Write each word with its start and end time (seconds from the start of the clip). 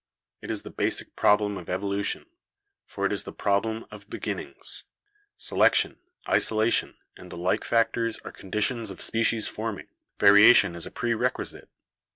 It 0.41 0.49
is 0.49 0.63
the 0.63 0.71
basic 0.71 1.15
problem 1.15 1.59
of 1.59 1.69
evolution, 1.69 2.25
for 2.87 3.05
it 3.05 3.11
is 3.13 3.21
the 3.21 3.31
problem 3.31 3.85
of 3.91 4.09
beginnings. 4.09 4.85
Selection, 5.37 5.99
isolation, 6.27 6.97
and 7.15 7.31
the 7.31 7.37
like 7.37 7.63
factors 7.63 8.17
are 8.25 8.31
conditions 8.31 8.89
of 8.89 8.99
species 8.99 9.47
forming; 9.47 9.89
variation 10.17 10.75
is 10.75 10.87
a 10.87 10.91
prerequisite. 10.91 11.69